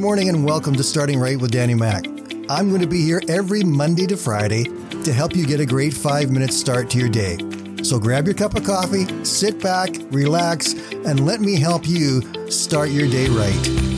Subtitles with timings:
[0.00, 2.06] morning and welcome to Starting Right with Danny Mac.
[2.48, 4.64] I'm going to be here every Monday to Friday
[5.04, 7.36] to help you get a great five minute start to your day.
[7.82, 12.88] So grab your cup of coffee, sit back, relax, and let me help you start
[12.88, 13.89] your day right.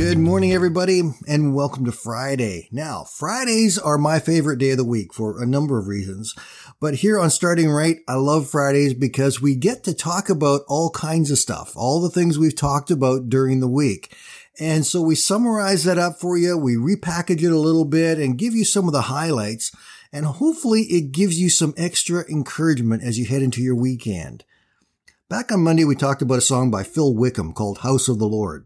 [0.00, 2.70] Good morning, everybody, and welcome to Friday.
[2.72, 6.34] Now, Fridays are my favorite day of the week for a number of reasons.
[6.80, 10.88] But here on Starting Right, I love Fridays because we get to talk about all
[10.88, 14.16] kinds of stuff, all the things we've talked about during the week.
[14.58, 16.56] And so we summarize that up for you.
[16.56, 19.70] We repackage it a little bit and give you some of the highlights.
[20.14, 24.44] And hopefully it gives you some extra encouragement as you head into your weekend.
[25.28, 28.26] Back on Monday, we talked about a song by Phil Wickham called House of the
[28.26, 28.64] Lord.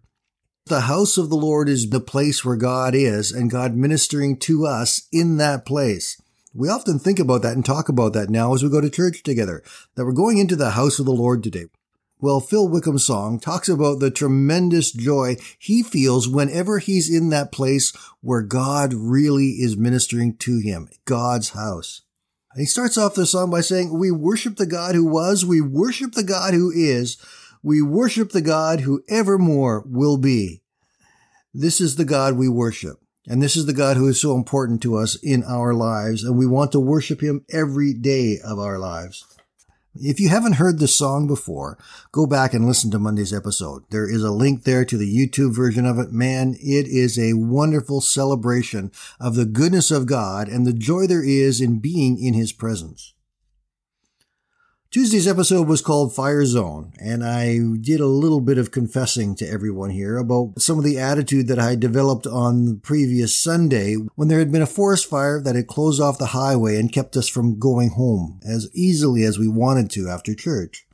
[0.67, 4.65] The house of the Lord is the place where God is and God ministering to
[4.65, 6.19] us in that place.
[6.55, 9.23] We often think about that and talk about that now as we go to church
[9.23, 9.63] together,
[9.95, 11.67] that we're going into the house of the Lord today.
[12.19, 17.53] Well, Phil Wickham's song talks about the tremendous joy he feels whenever he's in that
[17.53, 22.01] place where God really is ministering to him, God's house.
[22.55, 25.61] And he starts off the song by saying, we worship the God who was, we
[25.61, 27.19] worship the God who is,
[27.65, 30.61] we worship the God who evermore will be.
[31.55, 32.99] This is the God we worship.
[33.27, 36.25] And this is the God who is so important to us in our lives.
[36.25, 39.25] And we want to worship him every day of our lives.
[39.95, 41.79] If you haven't heard this song before,
[42.13, 43.85] go back and listen to Monday's episode.
[43.89, 46.13] There is a link there to the YouTube version of it.
[46.13, 51.25] Man, it is a wonderful celebration of the goodness of God and the joy there
[51.25, 53.14] is in being in his presence.
[54.95, 59.45] Tuesday's episode was called Fire Zone, and I did a little bit of confessing to
[59.45, 64.29] everyone here about some of the attitude that I developed on the previous Sunday when
[64.29, 67.29] there had been a forest fire that had closed off the highway and kept us
[67.29, 70.87] from going home as easily as we wanted to after church.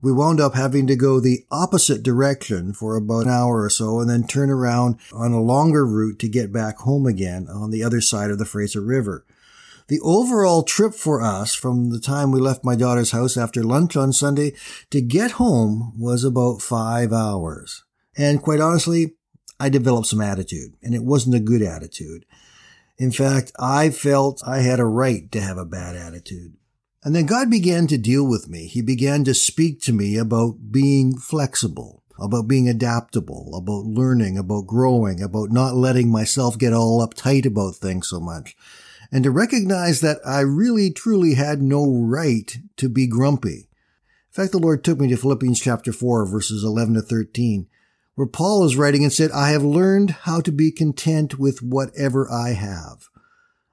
[0.00, 3.98] We wound up having to go the opposite direction for about an hour or so
[3.98, 7.82] and then turn around on a longer route to get back home again on the
[7.82, 9.24] other side of the Fraser River.
[9.86, 13.96] The overall trip for us from the time we left my daughter's house after lunch
[13.96, 14.54] on Sunday
[14.90, 17.84] to get home was about five hours.
[18.16, 19.14] And quite honestly,
[19.60, 22.24] I developed some attitude and it wasn't a good attitude.
[22.96, 26.54] In fact, I felt I had a right to have a bad attitude.
[27.02, 28.66] And then God began to deal with me.
[28.66, 34.66] He began to speak to me about being flexible, about being adaptable, about learning, about
[34.66, 38.56] growing, about not letting myself get all uptight about things so much
[39.12, 43.68] and to recognize that I really truly had no right to be grumpy.
[43.68, 47.66] In fact, the Lord took me to Philippians chapter 4 verses 11 to 13,
[48.14, 52.30] where Paul is writing and said, I have learned how to be content with whatever
[52.30, 53.08] I have.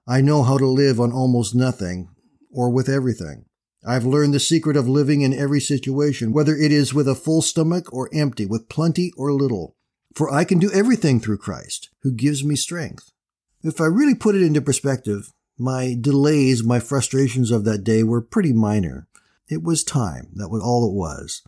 [0.07, 2.09] I know how to live on almost nothing
[2.51, 3.45] or with everything.
[3.85, 7.41] I've learned the secret of living in every situation, whether it is with a full
[7.41, 9.75] stomach or empty, with plenty or little.
[10.13, 13.10] For I can do everything through Christ, who gives me strength.
[13.63, 18.21] If I really put it into perspective, my delays, my frustrations of that day were
[18.21, 19.07] pretty minor.
[19.49, 20.29] It was time.
[20.33, 21.43] That was all it was.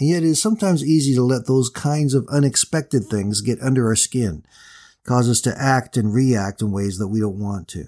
[0.00, 3.86] And yet it is sometimes easy to let those kinds of unexpected things get under
[3.86, 4.44] our skin,
[5.04, 7.84] cause us to act and react in ways that we don't want to.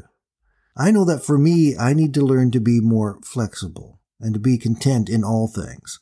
[0.77, 4.41] I know that for me, I need to learn to be more flexible and to
[4.41, 5.99] be content in all things.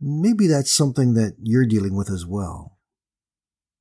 [0.00, 2.78] Maybe that's something that you're dealing with as well.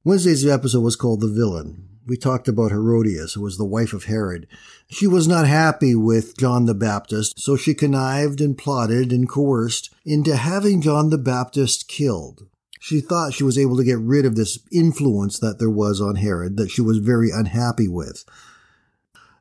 [0.03, 4.05] Wednesday's episode was called The Villain we talked about Herodias, who was the wife of
[4.05, 4.47] Herod.
[4.89, 9.93] She was not happy with John the Baptist, so she connived and plotted and coerced
[10.05, 12.47] into having John the Baptist killed.
[12.79, 16.15] She thought she was able to get rid of this influence that there was on
[16.15, 18.25] Herod that she was very unhappy with.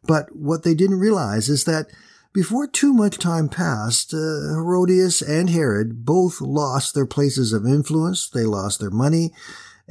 [0.04, 1.88] But what they didn't realize is that
[2.32, 8.28] before too much time passed, uh, Herodias and Herod both lost their places of influence,
[8.28, 9.32] they lost their money,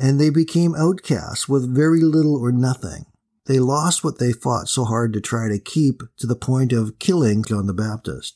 [0.02, 3.06] and they became outcasts with very little or nothing.
[3.46, 6.98] They lost what they fought so hard to try to keep to the point of
[6.98, 8.36] killing John the Baptist.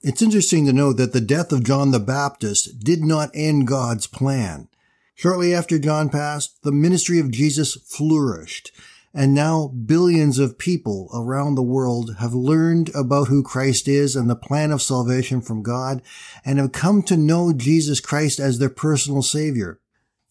[0.00, 4.06] It's interesting to note that the death of John the Baptist did not end God's
[4.06, 4.68] plan.
[5.14, 8.72] Shortly after John passed, the ministry of Jesus flourished,
[9.12, 14.30] and now billions of people around the world have learned about who Christ is and
[14.30, 16.00] the plan of salvation from God,
[16.42, 19.79] and have come to know Jesus Christ as their personal Savior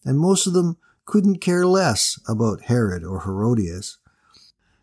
[0.05, 3.97] and most of them couldn't care less about Herod or Herodias.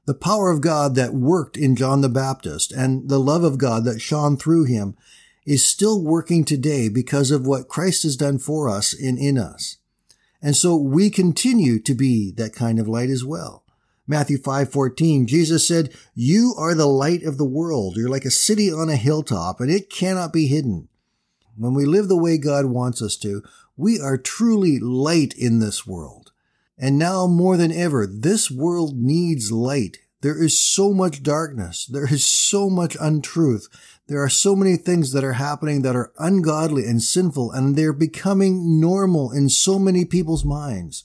[0.07, 3.85] The power of God that worked in John the Baptist and the love of God
[3.85, 4.97] that shone through him
[5.45, 9.79] is still working today because of what Christ has done for us and in us.
[10.43, 13.65] And so we continue to be that kind of light as well.
[14.07, 17.97] Matthew 5:14 Jesus said, "You are the light of the world.
[17.97, 20.89] You're like a city on a hilltop and it cannot be hidden."
[21.57, 23.43] When we live the way God wants us to,
[23.77, 26.33] We are truly light in this world.
[26.79, 29.99] And now more than ever, this world needs light.
[30.23, 31.87] There is so much darkness.
[31.87, 33.69] There is so much untruth.
[34.09, 37.93] There are so many things that are happening that are ungodly and sinful, and they're
[37.93, 41.05] becoming normal in so many people's minds.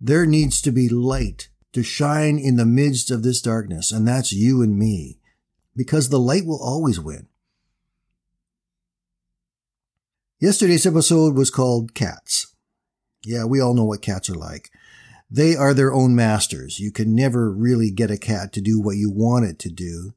[0.00, 4.32] There needs to be light to shine in the midst of this darkness, and that's
[4.32, 5.20] you and me,
[5.76, 7.27] because the light will always win.
[10.40, 12.54] Yesterday's episode was called Cats.
[13.24, 14.70] Yeah, we all know what cats are like.
[15.28, 16.78] They are their own masters.
[16.78, 20.12] You can never really get a cat to do what you want it to do.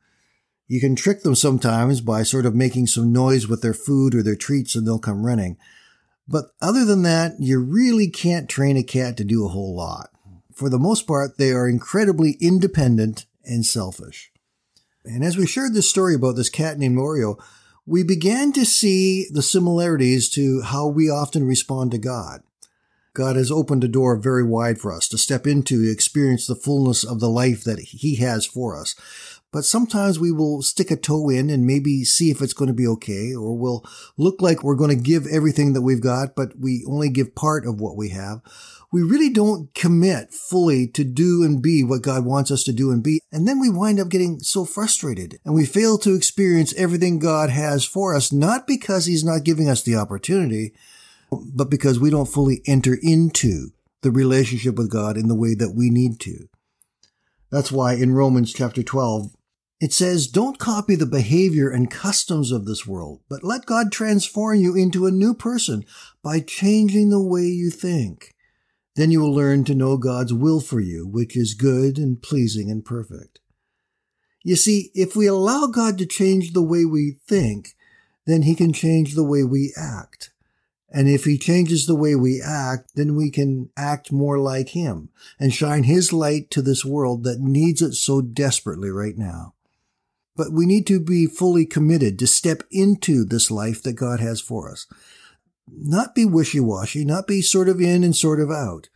[0.68, 4.22] You can trick them sometimes by sort of making some noise with their food or
[4.22, 5.58] their treats and they'll come running.
[6.28, 10.12] But other than that, you really can't train a cat to do a whole lot.
[10.54, 14.32] For the most part, they are incredibly independent and selfish.
[15.04, 17.42] And as we shared this story about this cat named Oreo,
[17.86, 22.42] we began to see the similarities to how we often respond to God.
[23.14, 27.04] God has opened a door very wide for us to step into, experience the fullness
[27.04, 28.96] of the life that He has for us.
[29.52, 32.74] But sometimes we will stick a toe in and maybe see if it's going to
[32.74, 33.84] be okay, or we'll
[34.18, 37.66] look like we're going to give everything that we've got, but we only give part
[37.68, 38.42] of what we have.
[38.94, 42.92] We really don't commit fully to do and be what God wants us to do
[42.92, 43.22] and be.
[43.32, 47.50] And then we wind up getting so frustrated and we fail to experience everything God
[47.50, 50.74] has for us, not because He's not giving us the opportunity,
[51.32, 53.72] but because we don't fully enter into
[54.02, 56.48] the relationship with God in the way that we need to.
[57.50, 59.36] That's why in Romans chapter 12,
[59.82, 64.60] it says, don't copy the behavior and customs of this world, but let God transform
[64.60, 65.84] you into a new person
[66.22, 68.36] by changing the way you think.
[68.96, 72.70] Then you will learn to know God's will for you, which is good and pleasing
[72.70, 73.40] and perfect.
[74.44, 77.70] You see, if we allow God to change the way we think,
[78.28, 80.30] then he can change the way we act.
[80.92, 85.10] And if he changes the way we act, then we can act more like him
[85.40, 89.56] and shine his light to this world that needs it so desperately right now.
[90.36, 94.40] But we need to be fully committed to step into this life that God has
[94.40, 94.88] for us.
[95.70, 98.90] Not be wishy-washy, not be sort of in and sort of out,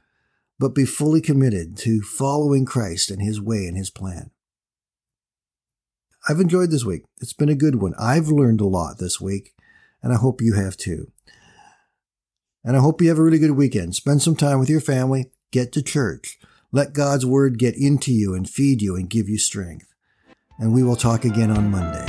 [0.57, 4.31] but be fully committed to following Christ and his way and his plan.
[6.27, 7.03] I've enjoyed this week.
[7.21, 7.93] It's been a good one.
[7.99, 9.53] I've learned a lot this week,
[10.01, 11.11] and I hope you have too.
[12.63, 13.93] And I hope you have a really good weekend.
[13.95, 15.29] Spend some time with your family.
[15.51, 16.39] Get to church.
[16.71, 19.93] Let God's word get into you and feed you and give you strength.
[20.57, 22.05] And we will talk again on Monday.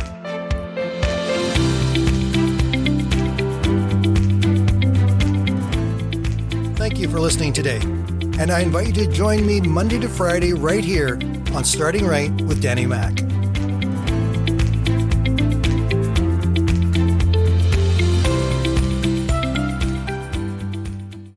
[6.77, 7.81] Thank you for listening today.
[8.39, 11.19] And I invite you to join me Monday to Friday right here
[11.55, 13.26] on Starting Right with Danny Mack.